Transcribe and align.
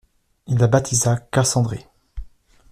Il 0.47 0.57
la 0.57 0.65
baptisa 0.65 1.17
Cassandrée. 1.31 1.87